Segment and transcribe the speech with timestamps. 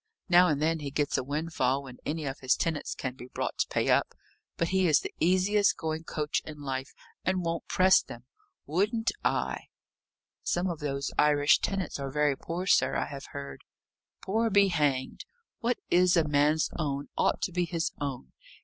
[0.27, 3.59] Now and then he gets a windfall when any of his tenants can be brought
[3.59, 4.15] to pay up;
[4.57, 8.25] but he is the easiest going coach in life, and won't press them.
[8.65, 9.65] Wouldn't I!"
[10.41, 13.63] "Some of those Irish tenants are very poor, sir, I have heard."
[14.23, 15.23] "Poor be hanged!
[15.59, 18.31] What is a man's own, ought to be his own.